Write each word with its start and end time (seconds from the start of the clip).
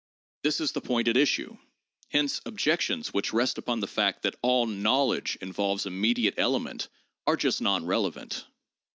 This 0.41 0.59
is 0.59 0.71
the 0.71 0.81
point 0.81 1.07
at 1.09 1.15
issue; 1.15 1.59
hence 2.09 2.41
objections 2.47 3.13
which 3.13 3.33
rest 3.33 3.59
upon 3.59 3.81
the 3.81 3.87
fact 3.87 4.23
that 4.23 4.33
all 4.41 4.65
knowledge 4.65 5.37
involves 5.41 5.85
a 5.85 5.91
mediate 5.91 6.33
element, 6.39 6.87
are 7.27 7.35
just 7.37 7.61
non 7.61 7.85
relevant. 7.85 8.45